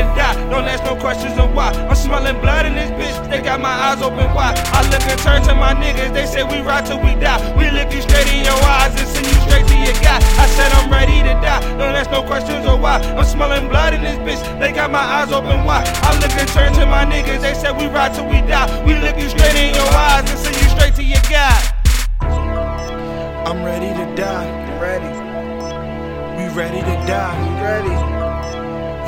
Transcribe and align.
to 0.00 0.14
die. 0.16 0.34
Don't 0.50 0.64
ask 0.64 0.82
no 0.84 0.96
questions 0.96 1.38
on 1.38 1.54
why. 1.54 1.70
I'm 1.88 1.94
smelling 1.94 2.40
blood 2.40 2.66
in 2.66 2.74
this 2.74 2.90
bitch. 2.96 3.16
They 3.30 3.40
got 3.42 3.60
my 3.60 3.70
eyes 3.70 4.02
open 4.02 4.32
wide. 4.34 4.56
I 4.72 4.82
look 4.88 5.02
and 5.02 5.20
turn 5.20 5.42
to 5.44 5.54
my 5.54 5.74
niggas. 5.74 6.12
They 6.12 6.26
say 6.26 6.42
we 6.42 6.60
ride 6.64 6.86
till 6.86 7.00
we 7.00 7.14
die. 7.14 7.38
We 7.56 7.70
look 7.70 7.92
you 7.92 8.02
straight 8.02 8.28
in 8.32 8.44
your 8.44 8.60
eyes 8.64 8.94
and 8.96 9.08
send 9.08 9.26
you 9.26 9.38
straight 9.46 9.66
to 9.66 9.76
your 9.76 9.96
guy. 10.00 10.18
I 10.40 10.46
said 10.56 10.72
I'm 10.72 10.90
ready 10.90 11.20
to 11.20 11.34
die. 11.44 11.60
Don't 11.78 11.94
ask 11.94 12.10
no 12.10 12.22
questions 12.22 12.66
on 12.66 12.80
why. 12.80 12.98
I'm 13.18 13.24
smelling 13.24 13.68
blood 13.68 13.94
in 13.94 14.02
this 14.02 14.18
bitch. 14.24 14.40
They 14.58 14.72
got 14.72 14.90
my 14.90 15.02
eyes 15.02 15.32
open 15.32 15.64
wide. 15.64 15.86
I 16.02 16.16
look 16.20 16.32
and 16.32 16.48
turn 16.48 16.72
to 16.74 16.86
my 16.86 17.04
niggas. 17.04 17.40
They 17.40 17.54
said 17.54 17.76
we 17.76 17.86
ride 17.86 18.14
till 18.14 18.26
we 18.26 18.40
die. 18.46 18.68
We 18.84 18.94
look 18.96 19.16
you 19.16 19.28
straight 19.28 19.56
in 19.56 19.74
your 19.74 19.89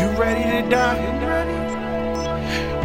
You 0.00 0.08
ready 0.16 0.40
to 0.48 0.70
die? 0.70 0.96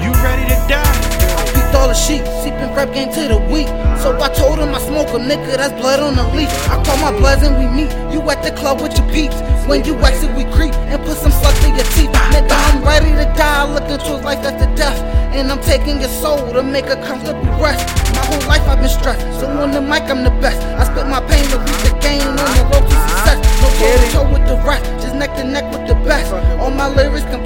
You 0.04 0.12
ready 0.20 0.44
to 0.52 0.60
die? 0.68 0.84
I 0.84 1.48
beat 1.56 1.72
all 1.72 1.88
the 1.88 1.94
sheep, 1.94 2.28
seeping 2.44 2.76
rap 2.76 2.92
game 2.92 3.08
to 3.14 3.22
the 3.32 3.40
weak. 3.48 3.72
So 4.04 4.12
I 4.20 4.28
told 4.36 4.60
him 4.60 4.76
I 4.76 4.80
smoke 4.84 5.08
a 5.16 5.20
nigga, 5.24 5.56
that's 5.56 5.72
blood 5.80 6.02
on 6.02 6.18
the 6.20 6.28
leaf. 6.36 6.52
I 6.68 6.76
call 6.84 6.98
my 7.00 7.18
bloods 7.18 7.42
and 7.44 7.56
we 7.56 7.72
meet. 7.72 7.88
You 8.12 8.20
at 8.30 8.44
the 8.44 8.52
club 8.52 8.82
with 8.82 8.98
your 9.00 9.08
peeps. 9.16 9.40
When 9.66 9.86
you 9.86 9.96
exit, 10.04 10.36
we 10.36 10.44
creep 10.52 10.76
and 10.92 11.02
put 11.08 11.16
some 11.16 11.32
slugs 11.32 11.64
in 11.64 11.76
your 11.80 11.88
teeth. 11.96 12.12
Nigga, 12.36 12.52
I'm 12.52 12.84
ready 12.84 13.16
to 13.16 13.24
die. 13.40 13.64
Looking 13.74 13.98
towards 14.06 14.26
life, 14.26 14.44
after 14.44 14.68
death. 14.76 15.00
And 15.32 15.50
I'm 15.50 15.62
taking 15.62 16.02
your 16.02 16.12
soul 16.20 16.52
to 16.52 16.64
make 16.64 16.88
a 16.88 17.00
comfortable 17.08 17.48
rest. 17.64 17.88
My 18.12 18.26
whole 18.28 18.44
life 18.44 18.68
I've 18.68 18.80
been 18.80 18.90
stressed. 18.90 19.24
So 19.40 19.48
on 19.48 19.72
the 19.72 19.80
mic, 19.80 20.04
I'm 20.12 20.26
the 20.26 20.36
best. 20.44 20.60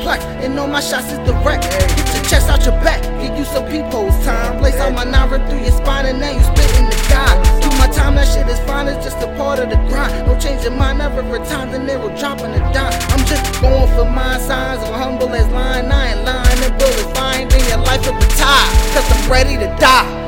And 0.07 0.57
all 0.57 0.67
my 0.67 0.79
shots 0.79 1.11
is 1.11 1.19
direct. 1.19 1.63
Get 1.63 2.15
your 2.15 2.23
chest 2.23 2.49
out 2.49 2.63
your 2.65 2.75
back, 2.83 3.01
give 3.21 3.37
you 3.37 3.45
some 3.45 3.65
peepholes 3.67 4.15
time. 4.23 4.59
Place 4.59 4.75
out 4.75 4.93
my 4.93 5.03
rip 5.25 5.47
through 5.49 5.59
your 5.59 5.71
spine, 5.71 6.05
and 6.05 6.19
now 6.19 6.31
you 6.31 6.41
spitting 6.43 6.85
the 6.85 6.99
guy. 7.09 7.59
Do 7.61 7.69
my 7.77 7.87
time, 7.87 8.15
that 8.15 8.27
shit 8.27 8.47
is 8.47 8.59
fine, 8.61 8.87
it's 8.87 9.03
just 9.03 9.17
a 9.21 9.27
part 9.35 9.59
of 9.59 9.69
the 9.69 9.75
grind. 9.87 10.27
No 10.27 10.37
change 10.39 10.63
your 10.63 10.71
mind, 10.71 10.99
never 10.99 11.21
return 11.23 11.71
the 11.71 11.79
narrow 11.79 12.15
dropping 12.17 12.53
a 12.53 12.59
dime. 12.73 12.93
I'm 13.11 13.25
just 13.25 13.61
going 13.61 13.87
for 13.95 14.05
my 14.05 14.37
signs, 14.39 14.83
I'm 14.83 14.93
humble 14.93 15.29
as 15.29 15.47
line, 15.51 15.91
I 15.91 16.13
ain't 16.13 16.23
lying, 16.25 16.63
and 16.63 16.77
bullets 16.79 17.03
finding 17.17 17.65
your 17.67 17.79
life 17.79 18.05
at 18.07 18.15
the 18.19 18.27
top. 18.37 18.67
Cause 18.93 19.07
I'm 19.11 19.31
ready 19.31 19.55
to 19.57 19.67
die. 19.79 20.27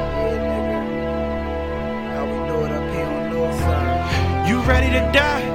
You 4.48 4.60
ready 4.64 4.90
to 4.90 5.12
die? 5.14 5.51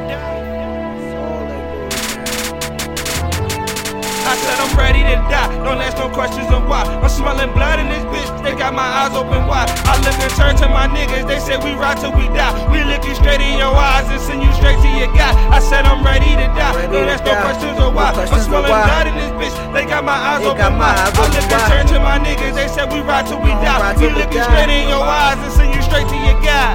Ready 5.07 5.23
to 5.23 5.29
die. 5.31 5.49
Don't 5.63 5.79
ask 5.79 5.97
no 5.99 6.11
questions 6.11 6.51
on 6.51 6.67
why. 6.69 6.83
I'm 6.83 7.09
smelling 7.09 7.53
blood 7.55 7.79
in 7.79 7.87
this 7.89 8.03
bitch. 8.11 8.27
They 8.43 8.55
got 8.59 8.75
my 8.75 8.87
eyes 8.87 9.15
open 9.15 9.47
wide. 9.47 9.71
I 9.87 9.95
look 10.03 10.19
and 10.19 10.33
turn 10.35 10.57
to 10.63 10.69
my 10.69 10.91
niggas. 10.91 11.27
They 11.27 11.39
say 11.39 11.57
we 11.63 11.75
ride 11.79 11.99
till 11.99 12.13
we 12.13 12.27
die. 12.35 12.51
We 12.71 12.83
look 12.83 13.07
you 13.07 13.15
straight 13.15 13.41
in 13.41 13.59
your 13.59 13.75
eyes 13.75 14.11
and 14.11 14.21
send 14.21 14.43
you 14.43 14.51
straight 14.55 14.79
to 14.83 14.91
your 14.99 15.11
guy. 15.15 15.31
I 15.51 15.61
said 15.61 15.87
I'm 15.87 16.03
ready 16.03 16.35
to 16.35 16.47
die. 16.59 16.75
Ready 16.75 16.93
Don't 16.93 17.07
to 17.07 17.15
ask 17.15 17.25
no 17.25 17.35
questions 17.39 17.79
on 17.79 17.95
why. 17.95 18.11
I'm 18.11 18.43
smelling 18.43 18.71
why. 18.71 18.83
blood 18.87 19.07
in 19.07 19.15
this 19.15 19.33
bitch. 19.39 19.55
They 19.73 19.87
got 19.87 20.03
my 20.03 20.19
eyes 20.19 20.43
They 20.43 20.51
open 20.51 20.75
wide. 20.79 20.99
I 20.99 21.09
open 21.15 21.31
look 21.31 21.51
and 21.55 21.65
turn 21.71 21.87
to 21.95 21.99
my 22.03 22.19
niggas. 22.19 22.55
They 22.55 22.69
said 22.69 22.91
we 22.91 23.01
ride 23.01 23.27
till 23.27 23.41
we 23.41 23.55
die. 23.63 23.95
We 23.99 24.11
look 24.11 24.33
you 24.35 24.43
straight 24.43 24.71
in 24.71 24.91
your 24.91 25.05
eyes 25.05 25.39
and 25.39 25.53
send 25.55 25.71
you 25.75 25.83
straight 25.83 26.09
to 26.11 26.19
your 26.27 26.39
guy. 26.43 26.75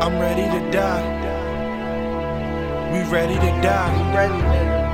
I'm 0.00 0.16
ready 0.18 0.48
to 0.48 0.60
die. 0.72 1.16
We 2.88 3.04
ready 3.12 3.34
to 3.34 3.50
die. 3.60 4.87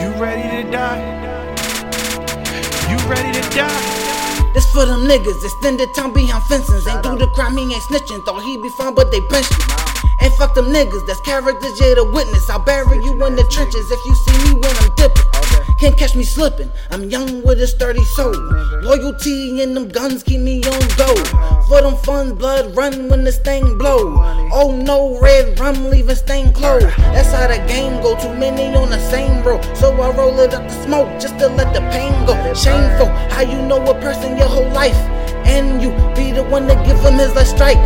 You 0.00 0.10
ready 0.20 0.62
to 0.62 0.70
die? 0.70 1.00
You 2.90 2.98
ready 3.08 3.32
to 3.40 3.44
die? 3.54 4.50
This 4.54 4.66
for 4.72 4.86
them 4.86 5.06
niggas, 5.06 5.44
extended 5.44 5.88
time 5.94 6.12
behind 6.12 6.44
fences. 6.44 6.86
Ain't 6.86 7.02
do 7.02 7.16
the 7.16 7.26
crime, 7.28 7.56
he 7.56 7.62
ain't 7.62 7.82
snitching. 7.82 8.24
Thought 8.24 8.42
he'd 8.42 8.62
be 8.62 8.68
fine, 8.70 8.94
but 8.94 9.10
they 9.10 9.20
benched 9.30 9.52
him. 9.52 9.94
And 10.20 10.32
fuck 10.34 10.54
them 10.54 10.66
niggas, 10.66 11.06
that's 11.06 11.20
characters, 11.20 11.78
yeah, 11.80 11.94
the 11.94 12.04
witness. 12.12 12.48
I'll 12.50 12.58
bury 12.58 12.96
you 13.04 13.12
in 13.26 13.36
the 13.36 13.44
trenches 13.50 13.90
if 13.90 14.00
you 14.06 14.14
see 14.14 14.38
me 14.44 14.60
when 14.60 14.76
I'm 14.76 14.94
dipping. 14.96 15.24
Can't 15.78 15.98
catch 15.98 16.14
me 16.14 16.24
slipping. 16.24 16.70
I'm 16.90 17.10
young 17.10 17.42
with 17.42 17.60
a 17.60 17.66
sturdy 17.66 18.04
soul. 18.04 18.32
Loyalty 18.82 19.60
and 19.60 19.76
them 19.76 19.88
guns 19.88 20.22
keep 20.22 20.40
me 20.40 20.62
on 20.62 20.80
go. 20.96 21.14
For 21.68 21.82
them 21.82 21.96
funds, 21.96 22.32
blood 22.34 22.74
run 22.76 23.08
when 23.08 23.24
this 23.24 23.38
thing 23.38 23.76
blow. 23.76 24.16
Oh 24.52 24.74
no, 24.74 25.18
red 25.20 25.58
rum 25.58 25.90
leaving 25.90 26.16
stain 26.16 26.52
clothes. 26.52 26.94
That's 26.96 27.23
how 27.44 27.52
the 27.52 27.66
game 27.68 28.00
go. 28.02 28.16
Too 28.16 28.34
many 28.34 28.74
on 28.74 28.90
the 28.90 28.98
same 29.10 29.42
road. 29.42 29.62
So 29.76 29.92
I 30.00 30.10
roll 30.16 30.38
it 30.40 30.54
up 30.54 30.64
to 30.64 30.82
smoke 30.82 31.08
just 31.20 31.38
to 31.38 31.48
let 31.48 31.72
the 31.74 31.80
pain 31.92 32.12
go. 32.26 32.34
Shameful, 32.54 33.08
how 33.34 33.42
you 33.42 33.60
know 33.68 33.84
a 33.84 33.94
person 34.00 34.36
your 34.36 34.48
whole 34.48 34.70
life. 34.70 34.96
And 35.44 35.82
you 35.82 35.90
be 36.16 36.32
the 36.32 36.42
one 36.42 36.66
to 36.68 36.74
give 36.86 36.98
him 37.00 37.14
his 37.14 37.34
last 37.34 37.50
strike. 37.54 37.76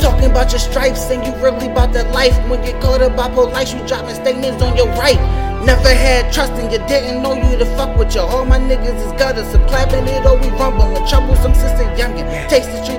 Talking 0.00 0.30
about 0.30 0.52
your 0.52 0.60
stripes 0.60 1.10
and 1.10 1.26
you 1.26 1.34
really 1.42 1.66
about 1.66 1.92
that 1.94 2.12
life. 2.12 2.36
When 2.48 2.62
you 2.64 2.72
caught 2.80 3.02
up 3.02 3.16
by 3.16 3.28
police, 3.28 3.74
you 3.74 3.84
dropping 3.86 4.14
statements 4.14 4.62
on 4.62 4.76
your 4.76 4.86
right. 4.94 5.18
Never 5.66 5.92
had 5.92 6.32
trust 6.32 6.52
and 6.52 6.70
you 6.70 6.78
didn't 6.86 7.20
know 7.20 7.34
you 7.34 7.58
to 7.58 7.66
fuck 7.76 7.98
with 7.98 8.14
you. 8.14 8.20
All 8.20 8.44
my 8.44 8.58
niggas 8.58 9.04
is 9.04 9.12
gutters, 9.18 9.50
so 9.50 9.58
clapping 9.66 10.06
it 10.06 10.24
or 10.24 10.38
we 10.38 10.48
rumbling. 10.50 10.94
Troublesome 11.08 11.54
sister 11.54 11.90
youngin'. 11.98 12.48
Taste 12.48 12.70
the 12.70 12.84
street 12.84 12.97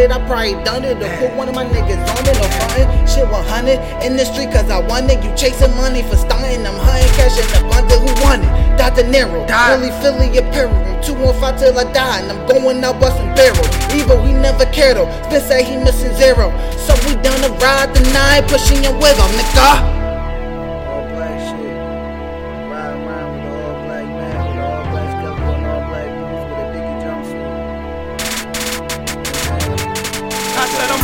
it. 0.00 0.10
You 0.10 0.16
thought 0.16 0.24
it, 0.24 0.24
I 0.24 0.26
probably 0.26 0.64
done 0.64 0.84
it. 0.84 1.02
Or 1.02 1.10
put 1.18 1.36
one 1.36 1.48
of 1.48 1.54
my 1.54 1.64
niggas 1.64 2.00
on 2.16 2.24
it 2.24 2.36
or 2.40 2.50
frontin'. 2.56 3.06
Shit 3.06 3.28
100 3.28 4.04
in 4.04 4.16
the 4.16 4.24
street 4.24 4.52
cause 4.52 4.70
I 4.70 4.80
won 4.80 5.08
it. 5.10 5.22
You 5.24 5.34
chasing 5.36 5.74
money 5.76 6.02
for 6.02 6.16
stunting. 6.16 6.66
I'm 6.66 6.78
hunting 6.80 7.12
cash 7.16 7.36
in 7.36 7.46
the 7.52 7.60
bundle. 7.68 8.00
Who 8.00 8.12
won 8.22 8.40
it? 8.42 8.78
Dr. 8.78 9.06
Nero. 9.08 9.44
Really 9.76 9.92
Philly 10.00 10.36
apparel. 10.38 10.74
I'm 10.74 11.02
215 11.02 11.58
till 11.58 11.78
I 11.78 11.92
die 11.92 12.20
and 12.20 12.32
I'm 12.32 12.46
going 12.48 12.82
out 12.84 13.00
busting 13.00 13.34
barrel. 13.34 13.64
Evil, 13.92 14.20
he 14.24 14.32
never 14.32 14.64
cared 14.72 14.96
though. 14.96 15.10
Spin 15.24 15.40
say 15.40 15.64
he 15.64 15.76
missing 15.76 16.14
zero. 16.16 16.50
So 16.76 16.94
we 17.06 17.20
done 17.20 17.40
to 17.44 17.50
ride 17.60 17.94
the 17.94 18.02
night, 18.12 18.48
pushing 18.48 18.82
your 18.82 18.94
wiggle, 18.94 19.28
nigga. 19.36 19.99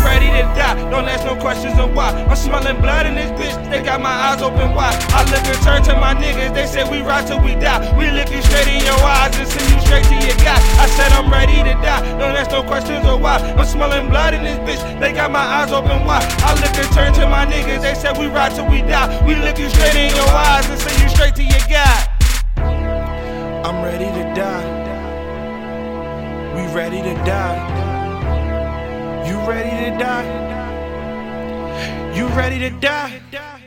Ready 0.07 0.31
to 0.31 0.47
die. 0.55 0.79
Don't 0.89 1.11
ask 1.11 1.27
no 1.27 1.35
questions 1.35 1.79
on 1.83 1.91
why. 1.95 2.15
I'm 2.31 2.39
smelling 2.39 2.79
blood 2.81 3.07
in 3.07 3.15
this 3.19 3.31
bitch. 3.35 3.55
They 3.71 3.83
got 3.83 4.01
my 4.01 4.15
eyes 4.31 4.41
open 4.41 4.71
wide. 4.73 4.95
I 5.11 5.27
look 5.27 5.43
and 5.43 5.61
turn 5.67 5.83
to 5.91 5.99
my 5.99 6.15
niggas. 6.15 6.55
They 6.55 6.67
say 6.67 6.87
we 6.89 7.03
ride 7.03 7.27
till 7.27 7.43
we 7.43 7.59
die. 7.59 7.83
We 7.99 8.11
look 8.15 8.31
you 8.31 8.41
straight 8.47 8.71
in 8.71 8.87
your 8.87 9.01
eyes 9.03 9.35
and 9.35 9.49
send 9.51 9.67
you 9.75 9.81
straight 9.83 10.07
to 10.07 10.17
your 10.23 10.39
guy. 10.47 10.59
I 10.79 10.87
said 10.95 11.11
I'm 11.19 11.29
ready 11.29 11.59
to 11.67 11.75
die. 11.83 12.01
Don't 12.23 12.39
ask 12.39 12.51
no 12.55 12.63
questions 12.63 13.05
on 13.05 13.21
why. 13.21 13.43
I'm 13.59 13.67
smelling 13.67 14.09
blood 14.09 14.33
in 14.33 14.47
this 14.47 14.59
bitch. 14.63 14.83
They 15.01 15.13
got 15.13 15.31
my 15.31 15.43
eyes 15.43 15.73
open 15.73 16.07
wide. 16.07 16.25
I 16.47 16.55
look 16.55 16.75
and 16.79 16.91
turn 16.95 17.13
to 17.19 17.27
my 17.27 17.45
niggas. 17.45 17.83
They 17.83 17.95
said 17.95 18.17
we 18.17 18.27
ride 18.31 18.55
till 18.55 18.71
we 18.71 18.81
die. 18.87 19.11
We 19.27 19.35
look 19.35 19.59
you 19.59 19.69
straight 19.69 19.99
in 19.99 20.15
your 20.15 20.31
eyes 20.31 20.71
and 20.71 20.79
send 20.81 20.97
you 21.03 21.09
straight 21.11 21.35
to 21.35 21.43
your 21.43 21.67
guy. 21.67 22.07
I'm 23.67 23.83
ready 23.83 24.07
to 24.07 24.25
die. 24.39 24.67
We 26.55 26.63
ready 26.73 27.03
to 27.03 27.15
die. 27.27 27.76
Die? 29.99 30.25
You 32.15 32.27
ready 32.29 32.59
to 32.59 32.71
die? 32.81 33.66